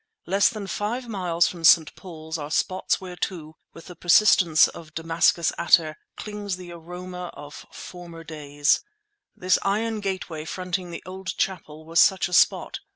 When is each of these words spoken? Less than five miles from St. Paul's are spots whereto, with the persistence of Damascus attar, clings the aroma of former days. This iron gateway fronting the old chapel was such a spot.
Less 0.25 0.49
than 0.49 0.65
five 0.65 1.07
miles 1.07 1.47
from 1.47 1.63
St. 1.63 1.93
Paul's 1.95 2.39
are 2.39 2.49
spots 2.49 2.99
whereto, 2.99 3.57
with 3.73 3.85
the 3.85 3.95
persistence 3.95 4.67
of 4.67 4.95
Damascus 4.95 5.53
attar, 5.59 5.95
clings 6.17 6.57
the 6.57 6.71
aroma 6.71 7.27
of 7.35 7.67
former 7.71 8.23
days. 8.23 8.83
This 9.35 9.59
iron 9.61 9.99
gateway 9.99 10.43
fronting 10.45 10.89
the 10.89 11.03
old 11.05 11.37
chapel 11.37 11.85
was 11.85 11.99
such 11.99 12.27
a 12.27 12.33
spot. 12.33 12.79